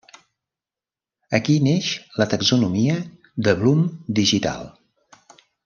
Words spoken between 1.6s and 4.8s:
neix la taxonomia de Bloom Digital.